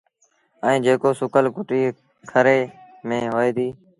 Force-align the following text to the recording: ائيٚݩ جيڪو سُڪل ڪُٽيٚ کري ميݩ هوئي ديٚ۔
ائيٚݩ 0.65 0.83
جيڪو 0.85 1.09
سُڪل 1.19 1.45
ڪُٽيٚ 1.55 1.95
کري 2.31 2.59
ميݩ 3.07 3.29
هوئي 3.33 3.51
ديٚ۔ 3.57 3.73